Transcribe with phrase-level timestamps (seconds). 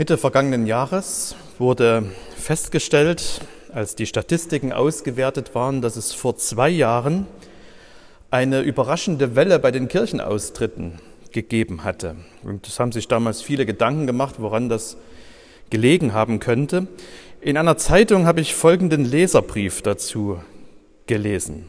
[0.00, 7.26] Mitte vergangenen Jahres wurde festgestellt, als die Statistiken ausgewertet waren, dass es vor zwei Jahren
[8.30, 11.00] eine überraschende Welle bei den Kirchenaustritten
[11.32, 12.16] gegeben hatte.
[12.44, 14.96] Und es haben sich damals viele Gedanken gemacht, woran das
[15.68, 16.86] gelegen haben könnte.
[17.42, 20.40] In einer Zeitung habe ich folgenden Leserbrief dazu
[21.06, 21.66] gelesen.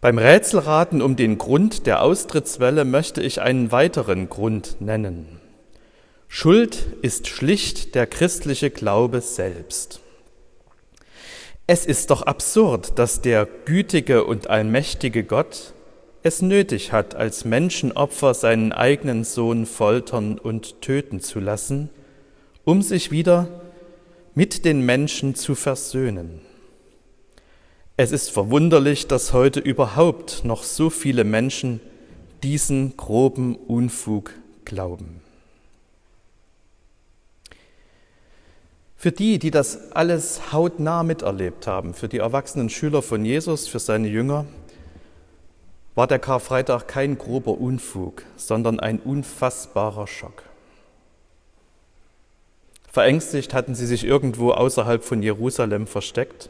[0.00, 5.40] Beim Rätselraten um den Grund der Austrittswelle möchte ich einen weiteren Grund nennen.
[6.28, 10.00] Schuld ist schlicht der christliche Glaube selbst.
[11.66, 15.72] Es ist doch absurd, dass der gütige und allmächtige Gott
[16.22, 21.90] es nötig hat, als Menschenopfer seinen eigenen Sohn foltern und töten zu lassen,
[22.64, 23.48] um sich wieder
[24.34, 26.40] mit den Menschen zu versöhnen.
[27.96, 31.80] Es ist verwunderlich, dass heute überhaupt noch so viele Menschen
[32.42, 34.32] diesen groben Unfug
[34.64, 35.23] glauben.
[39.04, 43.78] Für die, die das alles hautnah miterlebt haben, für die erwachsenen Schüler von Jesus, für
[43.78, 44.46] seine Jünger,
[45.94, 50.44] war der Karfreitag kein grober Unfug, sondern ein unfassbarer Schock.
[52.90, 56.48] Verängstigt hatten sie sich irgendwo außerhalb von Jerusalem versteckt.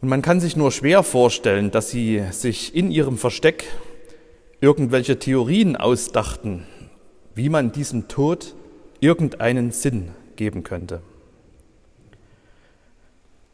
[0.00, 3.66] Und man kann sich nur schwer vorstellen, dass sie sich in ihrem Versteck
[4.60, 6.66] irgendwelche Theorien ausdachten,
[7.36, 8.56] wie man diesem Tod
[8.98, 10.10] irgendeinen Sinn
[10.42, 11.02] geben könnte.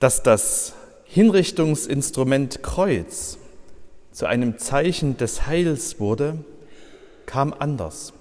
[0.01, 0.73] Dass das
[1.05, 3.37] Hinrichtungsinstrument Kreuz
[4.11, 6.39] zu einem Zeichen des Heils wurde,
[7.27, 8.15] kam anders.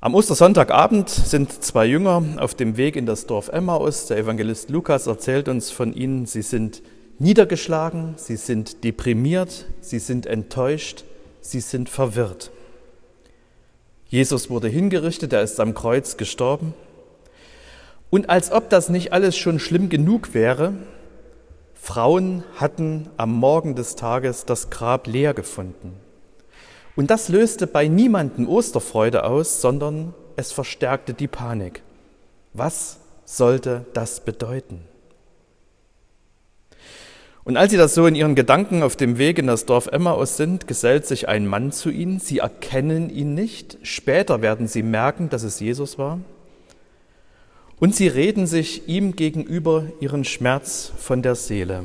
[0.00, 4.06] Am Ostersonntagabend sind zwei Jünger auf dem Weg in das Dorf Emmaus.
[4.06, 6.82] Der Evangelist Lukas erzählt uns von ihnen, sie sind
[7.20, 11.04] niedergeschlagen, sie sind deprimiert, sie sind enttäuscht,
[11.40, 12.50] sie sind verwirrt.
[14.08, 16.74] Jesus wurde hingerichtet, er ist am Kreuz gestorben.
[18.10, 20.72] Und als ob das nicht alles schon schlimm genug wäre,
[21.74, 25.94] Frauen hatten am Morgen des Tages das Grab leer gefunden.
[26.96, 31.82] Und das löste bei niemandem Osterfreude aus, sondern es verstärkte die Panik.
[32.54, 34.80] Was sollte das bedeuten?
[37.48, 40.36] Und als sie das so in ihren Gedanken auf dem Weg in das Dorf Emmaus
[40.36, 42.20] sind, gesellt sich ein Mann zu ihnen.
[42.20, 43.78] Sie erkennen ihn nicht.
[43.80, 46.20] Später werden sie merken, dass es Jesus war.
[47.80, 51.84] Und sie reden sich ihm gegenüber ihren Schmerz von der Seele.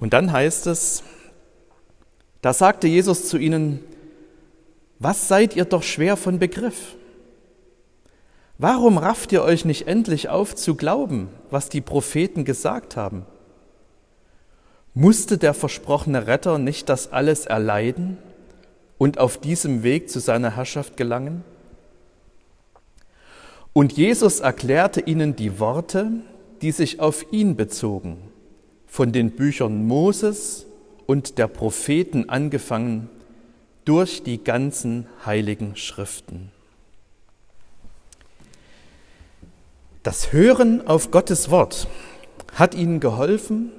[0.00, 1.04] Und dann heißt es,
[2.42, 3.78] da sagte Jesus zu ihnen,
[4.98, 6.96] was seid ihr doch schwer von Begriff?
[8.60, 13.24] Warum rafft ihr euch nicht endlich auf zu glauben, was die Propheten gesagt haben?
[14.94, 18.18] Musste der versprochene Retter nicht das alles erleiden
[18.98, 21.44] und auf diesem Weg zu seiner Herrschaft gelangen?
[23.72, 26.10] Und Jesus erklärte ihnen die Worte,
[26.60, 28.18] die sich auf ihn bezogen,
[28.88, 30.66] von den Büchern Moses
[31.06, 33.08] und der Propheten angefangen
[33.84, 36.50] durch die ganzen heiligen Schriften.
[40.02, 41.88] Das Hören auf Gottes Wort
[42.54, 43.72] hat ihnen geholfen,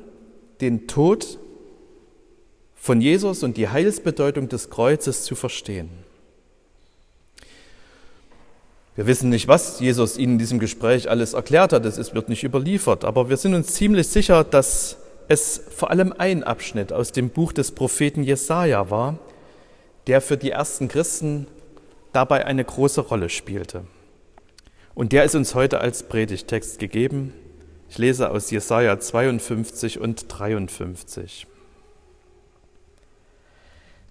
[0.62, 1.40] den Tod
[2.76, 5.90] von Jesus und die Heilsbedeutung des Kreuzes zu verstehen.
[8.96, 12.44] Wir wissen nicht, was Jesus ihnen in diesem Gespräch alles erklärt hat, es wird nicht
[12.44, 14.98] überliefert, aber wir sind uns ziemlich sicher, dass
[15.30, 19.18] es vor allem ein Abschnitt aus dem Buch des Propheten Jesaja war,
[20.08, 21.48] der für die ersten Christen
[22.12, 23.86] dabei eine große Rolle spielte.
[25.00, 27.34] Und der ist uns heute als Predigtext gegeben.
[27.90, 31.48] Ich lese aus Jesaja 52 und 53.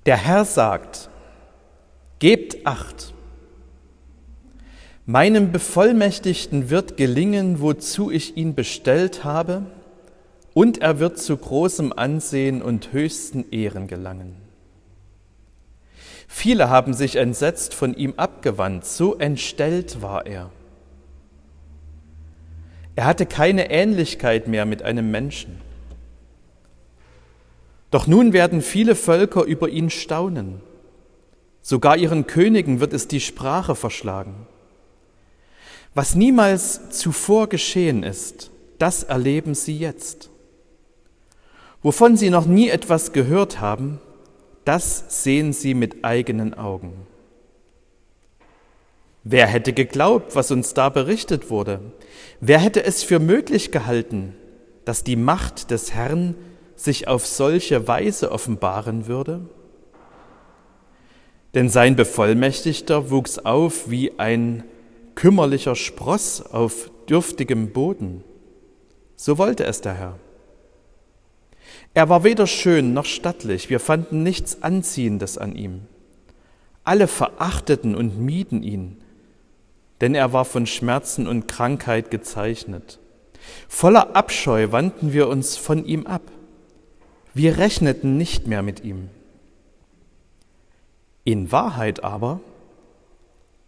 [0.07, 1.11] Der Herr sagt,
[2.21, 3.13] gebt acht.
[5.05, 9.67] Meinem Bevollmächtigten wird gelingen, wozu ich ihn bestellt habe,
[10.55, 14.37] und er wird zu großem Ansehen und höchsten Ehren gelangen.
[16.27, 20.51] Viele haben sich entsetzt von ihm abgewandt, so entstellt war er.
[22.99, 25.61] Er hatte keine Ähnlichkeit mehr mit einem Menschen.
[27.93, 30.61] Doch nun werden viele Völker über ihn staunen.
[31.63, 34.49] Sogar ihren Königen wird es die Sprache verschlagen.
[35.95, 38.51] Was niemals zuvor geschehen ist,
[38.81, 40.29] das erleben sie jetzt.
[41.85, 44.01] Wovon sie noch nie etwas gehört haben,
[44.65, 46.95] das sehen sie mit eigenen Augen.
[49.25, 51.81] Wer hätte geglaubt, was uns da berichtet wurde?
[52.41, 54.35] Wer hätte es für möglich gehalten,
[54.85, 56.35] dass die Macht des Herrn
[56.77, 59.49] sich auf solche Weise offenbaren würde?
[61.55, 64.65] Denn sein Bevollmächtigter wuchs auf wie ein
[65.15, 68.23] kümmerlicher Spross auf dürftigem Boden.
[69.17, 70.19] So wollte es der Herr.
[71.95, 75.81] Er war weder schön noch stattlich, wir fanden nichts Anziehendes an ihm.
[76.85, 78.99] Alle verachteten und mieden ihn,
[80.01, 82.99] denn er war von Schmerzen und Krankheit gezeichnet.
[83.69, 86.23] Voller Abscheu wandten wir uns von ihm ab.
[87.35, 89.11] Wir rechneten nicht mehr mit ihm.
[91.25, 92.41] In Wahrheit aber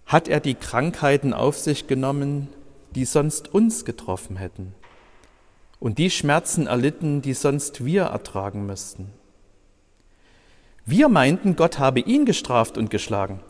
[0.06, 2.48] hat er die Krankheiten auf sich genommen,
[2.94, 4.74] die sonst uns getroffen hätten,
[5.78, 9.12] und die Schmerzen erlitten, die sonst wir ertragen müssten.
[10.84, 13.40] Wir meinten, Gott habe ihn gestraft und geschlagen,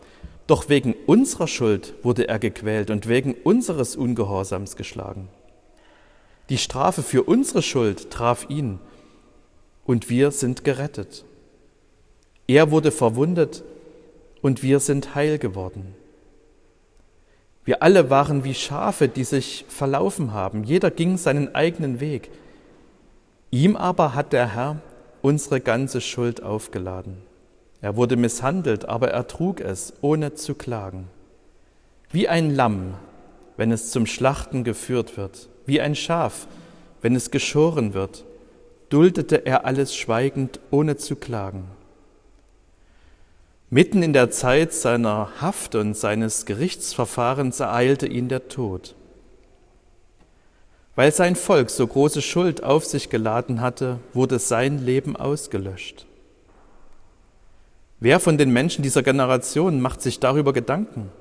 [0.47, 5.29] doch wegen unserer Schuld wurde er gequält und wegen unseres Ungehorsams geschlagen.
[6.49, 8.79] Die Strafe für unsere Schuld traf ihn
[9.85, 11.23] und wir sind gerettet.
[12.47, 13.63] Er wurde verwundet
[14.41, 15.95] und wir sind heil geworden.
[17.63, 20.63] Wir alle waren wie Schafe, die sich verlaufen haben.
[20.63, 22.29] Jeder ging seinen eigenen Weg.
[23.51, 24.81] Ihm aber hat der Herr
[25.21, 27.21] unsere ganze Schuld aufgeladen.
[27.81, 31.07] Er wurde misshandelt, aber er trug es, ohne zu klagen.
[32.11, 32.93] Wie ein Lamm,
[33.57, 36.47] wenn es zum Schlachten geführt wird, wie ein Schaf,
[37.01, 38.23] wenn es geschoren wird,
[38.89, 41.63] duldete er alles schweigend, ohne zu klagen.
[43.69, 48.95] Mitten in der Zeit seiner Haft und seines Gerichtsverfahrens ereilte ihn der Tod.
[50.95, 56.05] Weil sein Volk so große Schuld auf sich geladen hatte, wurde sein Leben ausgelöscht.
[58.03, 61.11] Wer von den Menschen dieser Generation macht sich darüber Gedanken?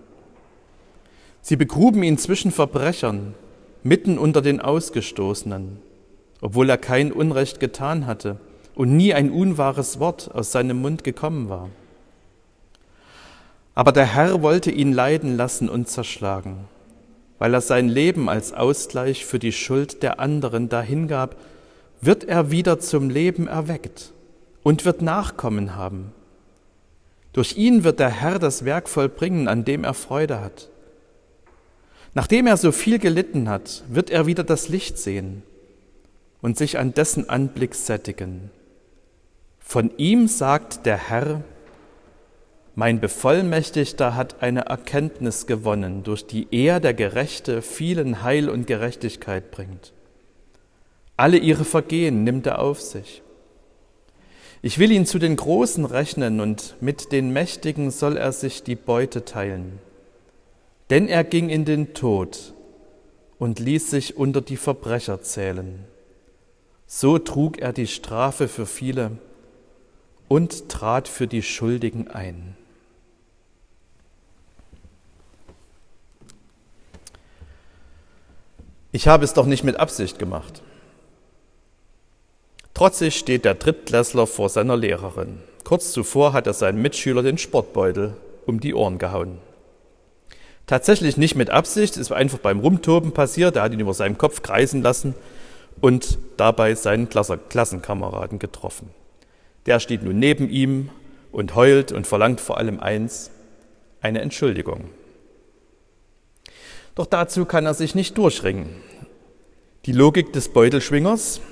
[1.43, 3.35] Sie begruben ihn zwischen Verbrechern,
[3.83, 5.77] mitten unter den Ausgestoßenen,
[6.41, 8.39] obwohl er kein Unrecht getan hatte
[8.75, 11.69] und nie ein unwahres Wort aus seinem Mund gekommen war.
[13.75, 16.65] Aber der Herr wollte ihn leiden lassen und zerschlagen,
[17.39, 21.37] weil er sein Leben als Ausgleich für die Schuld der anderen dahingab,
[22.01, 24.15] wird er wieder zum Leben erweckt
[24.63, 26.15] und wird Nachkommen haben.
[27.33, 30.69] Durch ihn wird der Herr das Werk vollbringen, an dem er Freude hat.
[32.15, 35.43] Nachdem er so viel gelitten hat, wird er wieder das Licht sehen
[36.43, 38.51] und sich an dessen Anblick sättigen.
[39.61, 41.45] Von ihm sagt der Herr,
[42.75, 49.51] mein Bevollmächtigter hat eine Erkenntnis gewonnen, durch die er, der Gerechte, vielen Heil und Gerechtigkeit
[49.51, 49.93] bringt.
[51.17, 53.23] Alle ihre Vergehen nimmt er auf sich.
[54.63, 58.77] Ich will ihn zu den Großen rechnen und mit den Mächtigen soll er sich die
[58.77, 59.79] Beute teilen.
[60.91, 62.53] Denn er ging in den Tod
[63.39, 65.87] und ließ sich unter die Verbrecher zählen.
[66.87, 69.13] So trug er die Strafe für viele
[70.29, 72.57] und trat für die Schuldigen ein.
[78.93, 80.63] Ich habe es doch nicht mit Absicht gemacht.
[82.81, 85.43] Trotzig steht der Drittklässler vor seiner Lehrerin.
[85.65, 88.17] Kurz zuvor hat er seinem Mitschüler den Sportbeutel
[88.47, 89.37] um die Ohren gehauen.
[90.67, 93.57] Tatsächlich nicht mit Absicht, es war einfach beim Rumtoben passiert.
[93.57, 95.15] Er hat ihn über seinem Kopf kreisen lassen
[95.83, 98.89] und dabei seinen Klassenkameraden getroffen.
[99.67, 100.89] Der steht nun neben ihm
[101.33, 103.31] und heult und verlangt vor allem eins,
[104.01, 104.89] eine Entschuldigung.
[106.95, 108.71] Doch dazu kann er sich nicht durchringen.
[109.85, 111.43] Die Logik des Beutelschwingers,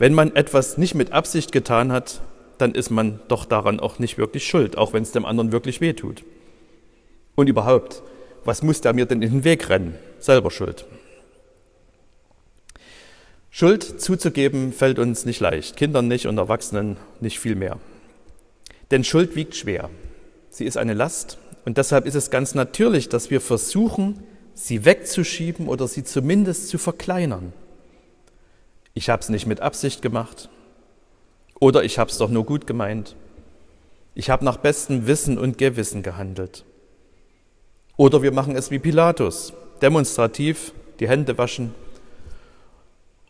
[0.00, 2.22] wenn man etwas nicht mit Absicht getan hat,
[2.56, 5.82] dann ist man doch daran auch nicht wirklich schuld, auch wenn es dem anderen wirklich
[5.82, 6.24] wehtut.
[7.34, 8.02] Und überhaupt,
[8.46, 9.94] was muss der mir denn in den Weg rennen?
[10.18, 10.86] Selber schuld.
[13.50, 17.78] Schuld zuzugeben fällt uns nicht leicht, Kindern nicht und Erwachsenen nicht viel mehr.
[18.90, 19.90] Denn Schuld wiegt schwer.
[20.48, 24.22] Sie ist eine Last und deshalb ist es ganz natürlich, dass wir versuchen,
[24.54, 27.52] sie wegzuschieben oder sie zumindest zu verkleinern.
[28.94, 30.48] Ich habe es nicht mit Absicht gemacht
[31.60, 33.14] oder ich habe es doch nur gut gemeint.
[34.14, 36.64] Ich habe nach bestem Wissen und Gewissen gehandelt.
[37.96, 41.74] Oder wir machen es wie Pilatus, demonstrativ die Hände waschen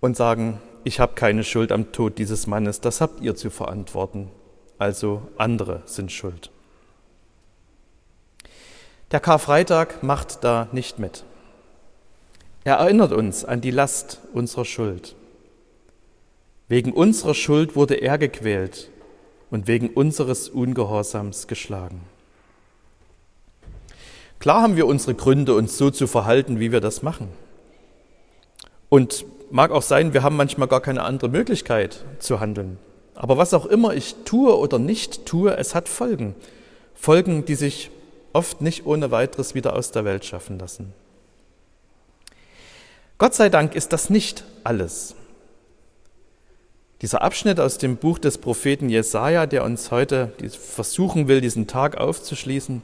[0.01, 4.31] und sagen, ich habe keine Schuld am Tod dieses Mannes, das habt ihr zu verantworten.
[4.79, 6.51] Also andere sind schuld.
[9.11, 11.25] Der Karfreitag macht da nicht mit.
[12.65, 15.17] Er erinnert uns an die Last unserer Schuld.
[16.71, 18.91] Wegen unserer Schuld wurde er gequält
[19.51, 22.03] und wegen unseres Ungehorsams geschlagen.
[24.39, 27.27] Klar haben wir unsere Gründe, uns so zu verhalten, wie wir das machen.
[28.89, 32.79] Und mag auch sein, wir haben manchmal gar keine andere Möglichkeit zu handeln.
[33.17, 36.37] Aber was auch immer ich tue oder nicht tue, es hat Folgen.
[36.95, 37.91] Folgen, die sich
[38.33, 40.93] oft nicht ohne weiteres wieder aus der Welt schaffen lassen.
[43.19, 45.17] Gott sei Dank ist das nicht alles.
[47.03, 51.97] Dieser Abschnitt aus dem Buch des Propheten Jesaja, der uns heute versuchen will, diesen Tag
[51.97, 52.83] aufzuschließen,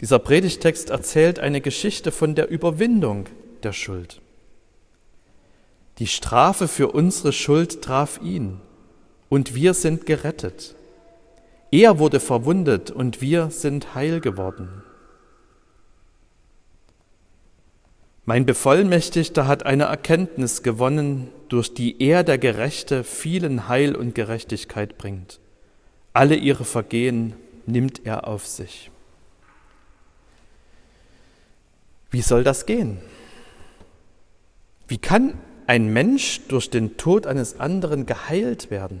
[0.00, 3.26] dieser Predigtext erzählt eine Geschichte von der Überwindung
[3.62, 4.20] der Schuld.
[5.98, 8.60] Die Strafe für unsere Schuld traf ihn
[9.28, 10.74] und wir sind gerettet.
[11.70, 14.82] Er wurde verwundet und wir sind heil geworden.
[18.24, 24.96] Mein Bevollmächtigter hat eine Erkenntnis gewonnen, durch die er, der Gerechte, vielen Heil und Gerechtigkeit
[24.96, 25.40] bringt.
[26.12, 27.34] Alle ihre Vergehen
[27.66, 28.90] nimmt er auf sich.
[32.12, 32.98] Wie soll das gehen?
[34.86, 35.34] Wie kann
[35.66, 39.00] ein Mensch durch den Tod eines anderen geheilt werden?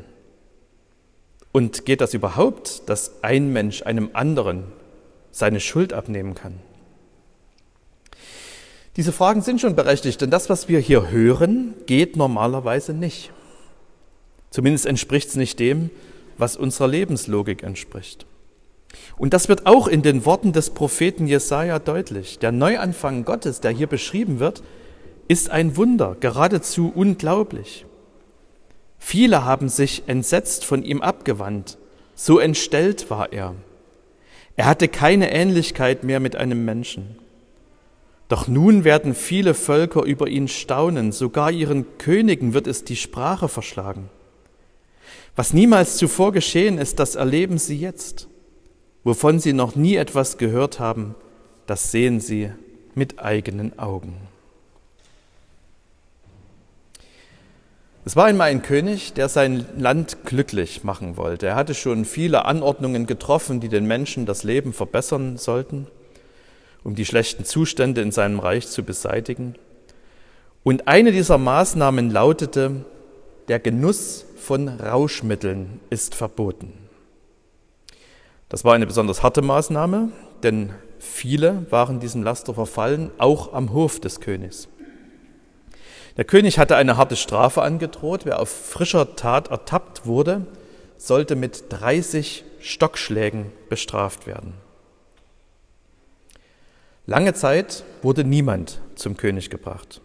[1.52, 4.64] Und geht das überhaupt, dass ein Mensch einem anderen
[5.30, 6.58] seine Schuld abnehmen kann?
[8.96, 13.30] Diese Fragen sind schon berechtigt, denn das, was wir hier hören, geht normalerweise nicht.
[14.50, 15.90] Zumindest entspricht es nicht dem,
[16.36, 18.26] was unserer Lebenslogik entspricht.
[19.16, 22.38] Und das wird auch in den Worten des Propheten Jesaja deutlich.
[22.38, 24.62] Der Neuanfang Gottes, der hier beschrieben wird,
[25.26, 27.86] ist ein Wunder, geradezu unglaublich.
[28.98, 31.78] Viele haben sich entsetzt von ihm abgewandt,
[32.14, 33.54] so entstellt war er.
[34.56, 37.21] Er hatte keine Ähnlichkeit mehr mit einem Menschen.
[38.32, 43.46] Doch nun werden viele Völker über ihn staunen, sogar ihren Königen wird es die Sprache
[43.46, 44.08] verschlagen.
[45.36, 48.28] Was niemals zuvor geschehen ist, das erleben sie jetzt.
[49.04, 51.14] Wovon sie noch nie etwas gehört haben,
[51.66, 52.50] das sehen sie
[52.94, 54.16] mit eigenen Augen.
[58.06, 61.48] Es war einmal ein König, der sein Land glücklich machen wollte.
[61.48, 65.86] Er hatte schon viele Anordnungen getroffen, die den Menschen das Leben verbessern sollten
[66.84, 69.54] um die schlechten Zustände in seinem Reich zu beseitigen.
[70.62, 72.84] Und eine dieser Maßnahmen lautete,
[73.48, 76.72] der Genuss von Rauschmitteln ist verboten.
[78.48, 80.12] Das war eine besonders harte Maßnahme,
[80.42, 84.68] denn viele waren diesem Laster verfallen, auch am Hof des Königs.
[86.16, 88.26] Der König hatte eine harte Strafe angedroht.
[88.26, 90.46] Wer auf frischer Tat ertappt wurde,
[90.98, 94.52] sollte mit 30 Stockschlägen bestraft werden.
[97.06, 100.00] Lange Zeit wurde niemand zum König gebracht.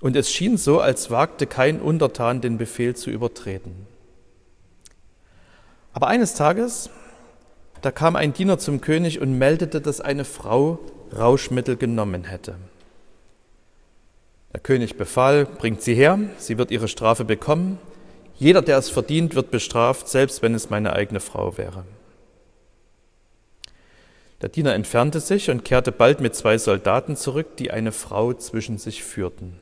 [0.00, 3.86] Und es schien so, als wagte kein Untertan den Befehl zu übertreten.
[5.92, 6.88] Aber eines Tages,
[7.82, 10.78] da kam ein Diener zum König und meldete, dass eine Frau
[11.16, 12.56] Rauschmittel genommen hätte.
[14.52, 17.78] Der König befahl, bringt sie her, sie wird ihre Strafe bekommen.
[18.36, 21.84] Jeder, der es verdient, wird bestraft, selbst wenn es meine eigene Frau wäre.
[24.40, 28.78] Der Diener entfernte sich und kehrte bald mit zwei Soldaten zurück, die eine Frau zwischen
[28.78, 29.60] sich führten.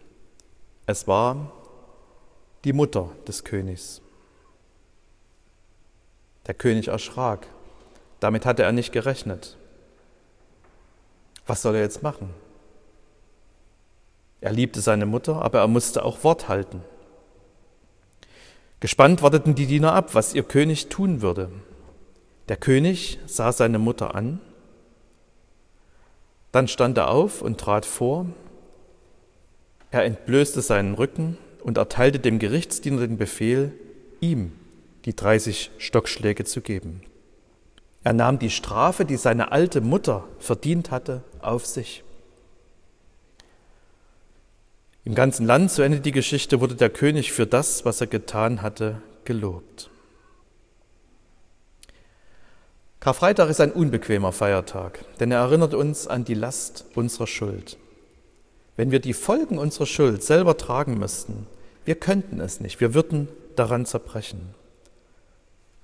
[0.87, 1.53] Es war
[2.65, 4.01] die Mutter des Königs.
[6.47, 7.49] Der König erschrak.
[8.21, 9.57] Damit hatte er nicht gerechnet.
[11.47, 12.31] Was soll er jetzt machen?
[14.41, 16.83] Er liebte seine Mutter, aber er musste auch Wort halten.
[18.81, 21.51] Gespannt warteten die Diener ab, was ihr König tun würde.
[22.49, 24.41] Der König sah seine Mutter an
[26.59, 28.27] dann stand er auf und trat vor.
[29.93, 33.73] Er entblößte seinen Rücken und erteilte dem Gerichtsdiener den Befehl,
[34.19, 34.51] ihm
[35.05, 37.03] die 30 Stockschläge zu geben.
[38.03, 42.03] Er nahm die Strafe, die seine alte Mutter verdient hatte, auf sich.
[45.05, 48.63] Im ganzen Land, so endet die Geschichte, wurde der König für das, was er getan
[48.63, 49.91] hatte, gelobt.
[53.01, 57.77] Karfreitag ist ein unbequemer Feiertag, denn er erinnert uns an die Last unserer Schuld.
[58.77, 61.47] Wenn wir die Folgen unserer Schuld selber tragen müssten,
[61.85, 64.55] wir könnten es nicht, wir würden daran zerbrechen.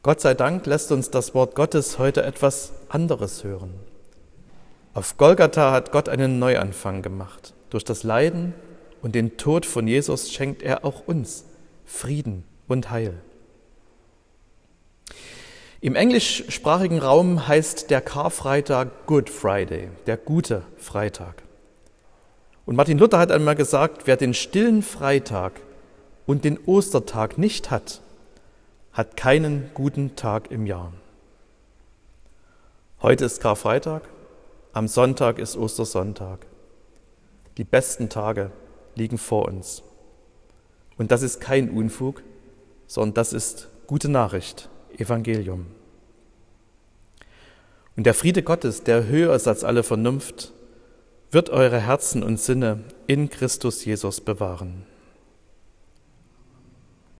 [0.03, 3.73] Gott sei Dank lässt uns das Wort Gottes heute etwas anderes hören.
[4.93, 7.55] Auf Golgatha hat Gott einen Neuanfang gemacht.
[7.71, 8.55] Durch das Leiden
[9.03, 11.45] und den Tod von Jesus schenkt er auch uns
[11.85, 13.15] Frieden und Heil.
[15.85, 21.43] Im englischsprachigen Raum heißt der Karfreitag Good Friday, der gute Freitag.
[22.65, 25.61] Und Martin Luther hat einmal gesagt, wer den stillen Freitag
[26.25, 28.01] und den Ostertag nicht hat,
[28.95, 30.95] hat keinen guten Tag im Jahr.
[33.03, 34.05] Heute ist Karfreitag,
[34.73, 36.47] am Sonntag ist Ostersonntag.
[37.59, 38.53] Die besten Tage
[38.95, 39.83] liegen vor uns.
[40.97, 42.23] Und das ist kein Unfug,
[42.87, 44.71] sondern das ist gute Nachricht.
[44.99, 45.67] Evangelium.
[47.97, 50.53] Und der Friede Gottes, der höher ist als alle Vernunft,
[51.31, 54.87] wird eure Herzen und Sinne in Christus Jesus bewahren.